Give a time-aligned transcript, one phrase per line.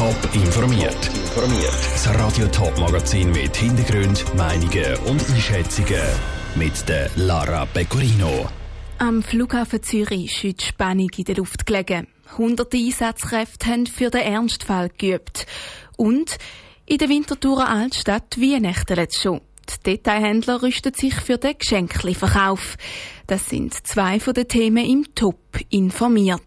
[0.00, 0.96] Top informiert.
[1.14, 1.74] Informiert.
[1.92, 6.00] Das Radio Top Magazin mit Hintergrund, Meinungen und Einschätzungen
[6.54, 8.48] mit der Lara Pecorino.
[8.96, 12.06] Am Flughafen Zürich ist heute Spannung in der Luft gelegen.
[12.38, 15.46] Hunderte Einsatzkräfte haben für den Ernstfall geübt.
[15.98, 16.38] Und
[16.86, 19.42] in der Winterthurer Altstadt Weihnachten schon.
[19.68, 22.78] Die Detailhändler rüsten sich für den Geschenkli-Verkauf.
[23.26, 26.40] Das sind zwei von den Themen im Top informiert.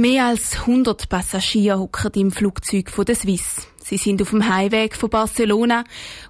[0.00, 3.66] Mehr als 100 Passagiere hocken im Flugzeug von der Swiss.
[3.82, 5.82] Sie sind auf dem Heimweg von Barcelona,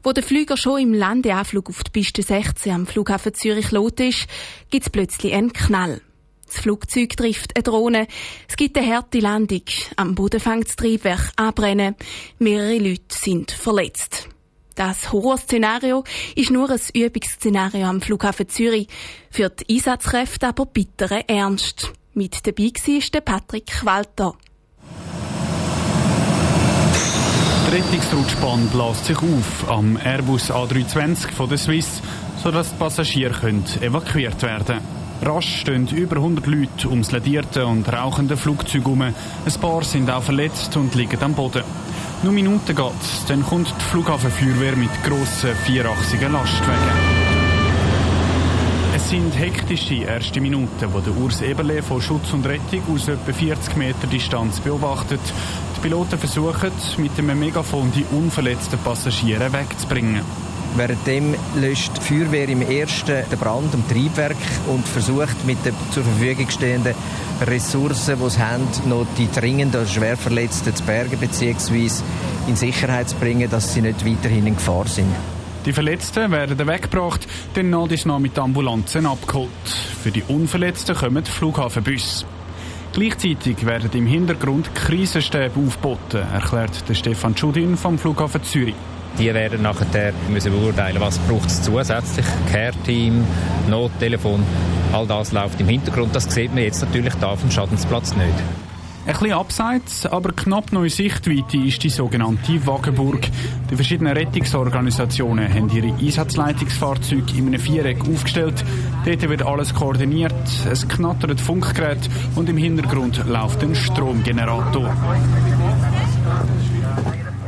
[0.02, 4.26] wo der Flüger schon im Landeanflug auf die Piste 16 am Flughafen Zürich lot ist,
[4.70, 6.00] gibt es plötzlich einen Knall.
[6.46, 8.06] Das Flugzeug trifft eine Drohne.
[8.48, 9.64] Es gibt eine harte Landung.
[9.96, 11.94] Am Boden fängt das Triebwerk an
[12.38, 14.30] Mehrere Leute sind verletzt.
[14.76, 16.04] Das Horrorszenario
[16.34, 18.88] ist nur ein Übungsszenario am Flughafen Zürich.
[19.30, 21.92] Für die Einsatzkräfte aber bittere Ernst.
[22.18, 24.34] Mit dabei war der Patrick Walter.
[27.64, 32.02] Die Rettungsrutschbahn bläst sich auf am Airbus A320 von der Swiss,
[32.42, 34.80] sodass die Passagiere evakuiert werden können.
[35.22, 39.02] Rasch stehen über 100 Leute ums ledierte und rauchende Flugzeug um.
[39.02, 39.14] Ein
[39.60, 41.62] paar sind auch verletzt und liegen am Boden.
[42.24, 47.07] Nur Minuten geht's, dann kommt die Flughafenfeuerwehr mit grossen, vierachsigen Lastwagen.
[48.98, 53.32] Es sind hektische erste Minuten, wo der Urs Eberle von Schutz und Rettung aus etwa
[53.32, 55.20] 40 Meter Distanz beobachtet.
[55.76, 60.22] Die Piloten versuchen, mit einem Megafon die unverletzten Passagiere wegzubringen.
[60.74, 66.02] Währenddem löscht die Feuerwehr im ersten den Brand am Triebwerk und versucht mit den zur
[66.02, 66.94] Verfügung stehenden
[67.46, 71.88] Ressourcen, die sie haben, noch die dringenden, schwer Verletzten zu bergen bzw.
[72.48, 75.14] in Sicherheit zu bringen, dass sie nicht weiterhin in Gefahr sind.
[75.68, 79.50] Die Verletzten werden weggebracht, dann nach dies noch mit Ambulanzen abgeholt.
[80.02, 82.24] Für die Unverletzten kommen die Flughafenbusse.
[82.94, 88.76] Gleichzeitig werden im Hintergrund Krisenstäbe aufgeboten, erklärt der Stefan Schudin vom Flughafen Zürich.
[89.18, 93.26] Die werden nachher müssen beurteilen, was braucht es zusätzlich, Care-Team,
[93.68, 94.42] Nottelefon,
[94.94, 96.16] all das läuft im Hintergrund.
[96.16, 98.67] Das sieht man jetzt natürlich da auf dem Schadensplatz nicht.
[99.08, 103.26] Ein bisschen abseits, aber knapp noch Sichtweite ist die sogenannte Wagenburg.
[103.70, 108.62] Die verschiedenen Rettungsorganisationen haben ihre Einsatzleitungsfahrzeuge in einem Viereck aufgestellt.
[109.06, 110.34] Dort wird alles koordiniert,
[110.70, 111.98] es knattert Funkgerät
[112.34, 114.94] und im Hintergrund läuft ein Stromgenerator.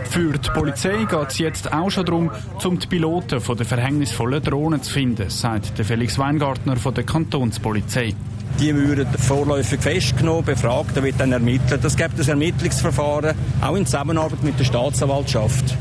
[0.05, 2.31] Für die Polizei geht es jetzt auch schon darum,
[2.65, 7.05] um die Piloten von der verhängnisvollen Drohne zu finden, sagt der Felix Weingartner von der
[7.05, 8.15] Kantonspolizei.
[8.59, 11.85] Die würden vorläufig festgenommen, befragt, dann wird dann ermittelt.
[11.85, 15.77] Es gibt ein Ermittlungsverfahren, auch in Zusammenarbeit mit der Staatsanwaltschaft.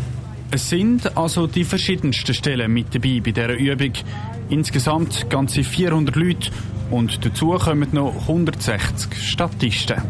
[0.52, 3.94] Es sind also die verschiedensten Stellen mit dabei bei dieser Übung.
[4.50, 6.52] Insgesamt ganze 400 Leute
[6.90, 10.02] und dazu kommen noch 160 Statisten.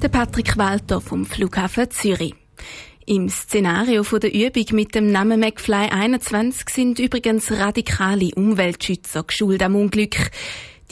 [0.00, 2.34] Der Patrick Walter vom Flughafen Zürich.
[3.04, 9.74] Im Szenario der Übung mit dem Namen McFly 21 sind übrigens radikale Umweltschützer geschult am
[9.74, 10.30] Unglück.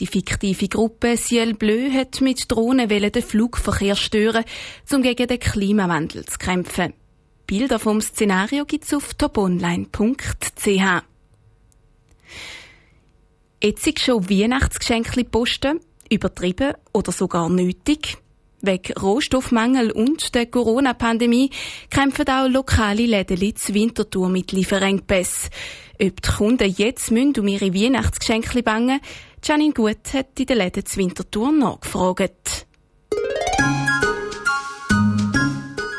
[0.01, 4.43] Die fiktive Gruppe Ciel Bleu hat mit Drohnen den Flugverkehr stören,
[4.91, 6.93] um gegen den Klimawandel zu kämpfen.
[7.47, 11.03] Bilder vom Szenario gibt's auf toponline.ch.
[13.63, 15.79] Jetzt schon Weihnachtsgeschenkli posten?
[16.09, 18.17] Übertrieben oder sogar nötig?
[18.63, 21.49] Wegen Rohstoffmangel und der Corona-Pandemie
[21.89, 25.49] kämpfen auch lokale Läden zu Winterthur mit Lieferengpässen.
[25.99, 28.99] Ob die Kunden jetzt müssen um ihre Weihnachtsgeschenke bangen,
[29.43, 32.67] Janine Gut hat in den Läden zu Winterthur nachgefragt.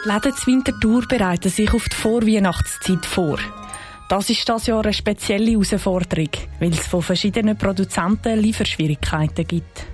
[0.05, 3.39] Läden zu Winterthur bereiten sich auf die Vorweihnachtszeit vor.
[4.09, 6.29] Das ist das Jahr eine spezielle Herausforderung,
[6.61, 9.87] weil es von verschiedenen Produzenten Lieferschwierigkeiten gibt.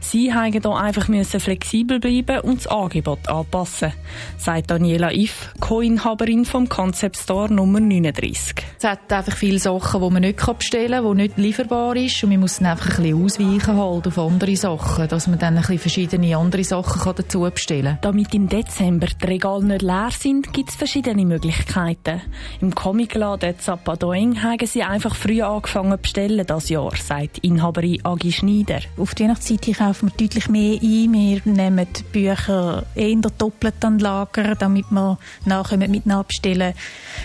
[0.00, 1.06] Sie mussten hier einfach
[1.40, 3.92] flexibel bleiben und das Angebot anpassen,
[4.38, 8.54] sagt Daniela Iff, Co-Inhaberin vom Concept Store Nummer 39.
[8.78, 12.22] Es hat einfach viele Sachen, die man nicht bestellen kann, die nicht lieferbar sind.
[12.22, 15.56] Und man muss dann einfach ein bisschen ausweichen halt auf andere Sachen, dass man dann
[15.56, 17.98] ein bisschen verschiedene andere Sachen dazu bestellen kann.
[18.02, 22.22] Damit im Dezember die Regale nicht leer sind, gibt es verschiedene Möglichkeiten.
[22.60, 28.32] Im Comicladen Zapadoing haben sie einfach früh angefangen zu bestellen das Jahr, sagt Inhaberin Agi
[28.32, 28.80] Schneider.
[28.96, 31.12] Auf die Weihnachtszeit kaufen wir deutlich mehr ein.
[31.12, 36.74] Wir nehmen die Bücher eher doppelt an Lager, damit wir nachher mit nachbestellen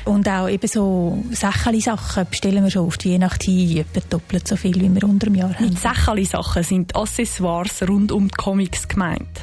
[0.05, 4.55] Und auch eben so Sächeli-Sachen bestellen wir schon auf die Weihnacht hin, etwa doppelt so
[4.55, 5.65] viel, wie wir unter dem Jahr haben.
[5.65, 9.41] Mit Sächeli-Sachen sind Accessoires rund um die Comics gemeint.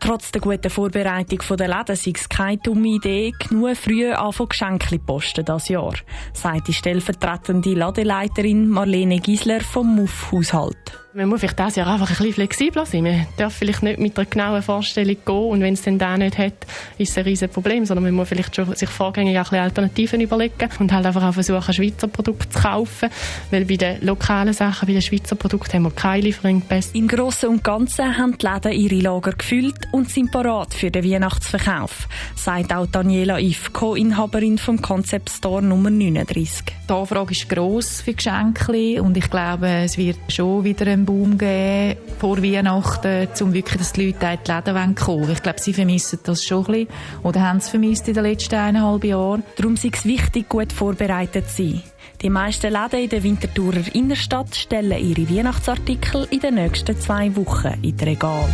[0.00, 4.98] Trotz der guten Vorbereitung der Läden sei es keine dumme Idee, genug früh anfangen Geschenke
[4.98, 5.94] posten das Jahr,
[6.32, 11.07] sagt die stellvertretende Ladeleiterin Marlene Gisler vom Muff-Haushalt.
[11.14, 13.02] Man muss vielleicht dieses Jahr einfach ein bisschen flexibler sein.
[13.02, 16.36] Man darf vielleicht nicht mit einer genauen Vorstellung gehen und wenn es dann da nicht
[16.36, 16.66] hat,
[16.98, 19.58] ist es ein riesiges Problem, sondern man muss vielleicht schon sich vorgängig auch ein bisschen
[19.60, 23.08] Alternativen überlegen und halt einfach auch versuchen, Schweizer Produkte zu kaufen,
[23.50, 26.90] weil bei den lokalen Sachen, bei den Schweizer Produkten haben wir keine Lieferengpässe.
[26.92, 31.10] Im Großen und Ganzen haben die Läden ihre Lager gefüllt und sind parat für den
[31.10, 32.06] Weihnachtsverkauf,
[32.36, 36.64] sagt auch Daniela If, Co-Inhaberin vom Concept Store Nummer 39.
[36.86, 41.38] Die Anfrage ist gross für Geschenke und ich glaube, es wird schon wieder ein Boom
[41.38, 45.32] geben vor Weihnachten, um wirklich, dass die Leute in die Läden kommen wollen.
[45.32, 46.88] Ich glaube, sie vermissen das schon ein bisschen
[47.22, 49.42] oder haben es vermisst in den letzten eineinhalb Jahren.
[49.56, 51.82] Darum ist es wichtig, gut vorbereitet zu sein.
[52.20, 57.74] Die meisten Läden in der Winterthurer Innenstadt stellen ihre Weihnachtsartikel in den nächsten zwei Wochen
[57.82, 58.48] in die Regal.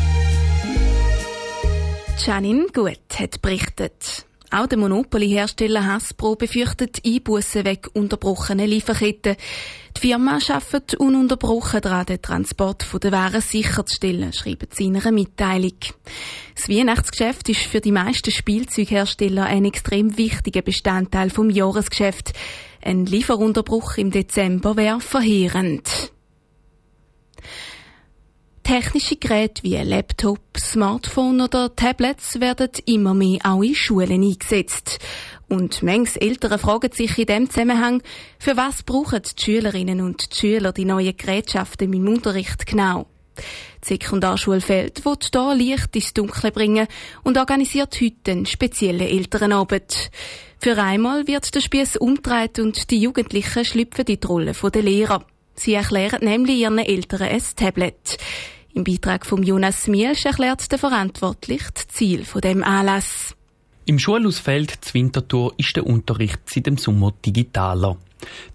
[2.18, 4.26] Janine Gut hat berichtet.
[4.54, 9.34] Auch der Monopoly-Hersteller Hasbro befürchtet Einbußen wegen unterbrochener Lieferketten.
[9.96, 15.80] Die Firma arbeitet ununterbrochen daran, den Transport der Waren sicherzustellen, schreibt sie in einer Mitteilung.
[16.54, 22.32] Das Weihnachtsgeschäft ist für die meisten Spielzeughersteller ein extrem wichtiger Bestandteil vom Jahresgeschäft.
[22.80, 26.13] Ein Lieferunterbruch im Dezember wäre verheerend.
[28.64, 35.00] Technische Geräte wie Laptop, Smartphone oder Tablets werden immer mehr auch in Schulen eingesetzt.
[35.50, 38.02] Und manches Eltern fragen sich in dem Zusammenhang,
[38.38, 43.06] für was brauchen die Schülerinnen und die Schüler die neuen Gerätschaften im Unterricht genau?
[43.36, 46.86] Die Sekundarschule Feld will hier Licht ins Dunkle bringen
[47.22, 50.10] und organisiert heute einen speziellen Elternabend.
[50.58, 55.26] Für einmal wird der Spieß umgedreht und die Jugendlichen schlüpfen in die Rolle der Lehrer.
[55.54, 58.18] Sie erklären nämlich ihren Eltern ein Tablet.
[58.76, 63.36] Im Beitrag von Jonas Mielsch erklärt der Verantwortliche das Ziel von dem Anlass.
[63.86, 67.96] Im Schulausfeld zu Winterthur ist der Unterricht seit dem Sommer digitaler.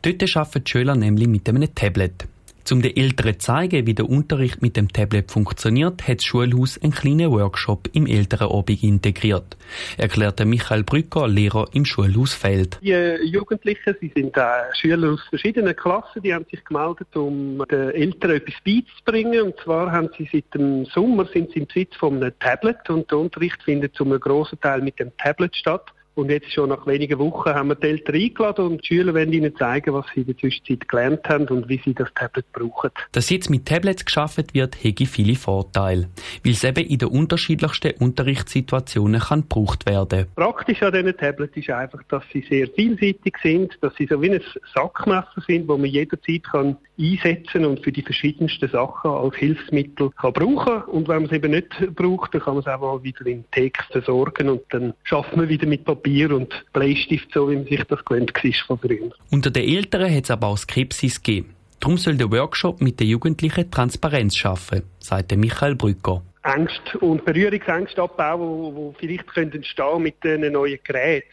[0.01, 2.27] Dort arbeiten die Schüler nämlich mit einem Tablet.
[2.71, 6.79] Um den Eltern zu zeigen, wie der Unterricht mit dem Tablet funktioniert, hat das Schulhaus
[6.81, 9.57] einen kleinen Workshop im Elternabend integriert,
[9.97, 12.77] erklärte Michael Brücker, Lehrer im Schulhaus Feld.
[12.81, 12.93] Die
[13.23, 14.41] Jugendlichen, sie sind äh,
[14.73, 19.41] Schüler aus verschiedenen Klassen, die haben sich gemeldet, um den Eltern etwas beizubringen.
[19.41, 23.09] Und zwar haben sie seit dem Sommer sind sie im Besitz von einem Tablet und
[23.09, 25.91] der Unterricht findet zu einem grossen Teil mit dem Tablet statt.
[26.15, 29.31] Und jetzt schon nach wenigen Wochen haben wir die Eltern eingeladen und die Schüler wollen
[29.31, 32.89] ihnen zeigen, was sie in der Zwischenzeit gelernt haben und wie sie das Tablet brauchen.
[33.13, 36.09] Dass jetzt mit Tablets geschaffen wird, hätte viele Vorteile,
[36.43, 40.25] weil es eben in den unterschiedlichsten Unterrichtssituationen kann gebraucht werden.
[40.35, 44.31] Praktisch an diesen Tablets ist einfach, dass sie sehr vielseitig sind, dass sie so wie
[44.31, 44.41] ein
[44.75, 50.33] Sackmesser sind, wo man jederzeit kann einsetzen und für die verschiedensten Sachen als Hilfsmittel kann
[50.33, 50.83] brauchen.
[50.83, 53.45] Und wenn man es eben nicht braucht, dann kann man es auch mal wieder in
[53.51, 57.65] Text sorgen und dann schafft man wieder mit Papier Papier und Bleistift, so wie man
[57.65, 59.11] sich das gewöhnt war von früher.
[59.31, 61.55] Unter den Eltern hat es aber auch Skepsis gegeben.
[61.79, 66.21] Darum soll der Workshop mit den Jugendlichen Transparenz schaffen, sagte Michael Brücker.
[66.43, 71.27] Ängste und Berührungsängste abbauen, wo vielleicht können entstehen mit diesen neuen Geräten.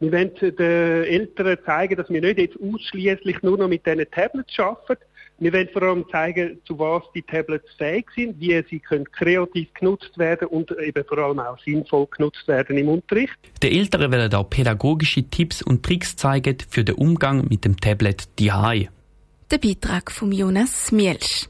[0.00, 4.58] Wir wollen den Eltern zeigen, dass wir nicht jetzt ausschließlich nur noch mit diesen Tablets
[4.58, 5.02] arbeiten,
[5.40, 9.72] wir wollen vor allem zeigen, zu was die Tablets fähig sind, wie sie können kreativ
[9.74, 13.32] genutzt werden und eben vor allem auch sinnvoll genutzt werden im Unterricht.
[13.62, 18.28] Die Eltern werden auch pädagogische Tipps und Tricks zeigen für den Umgang mit dem Tablet
[18.38, 18.90] DHI.
[19.50, 21.48] Der Beitrag von Jonas Mielsch.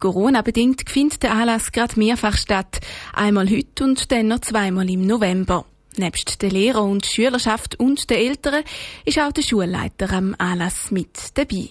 [0.00, 2.80] Corona-bedingt findet der Anlass gerade mehrfach statt.
[3.12, 5.66] Einmal heute und dann noch zweimal im November.
[5.96, 8.64] Nebst der Lehrer und Schülerschaft und den Eltern
[9.04, 11.70] ist auch der Schulleiter am Anlass mit dabei.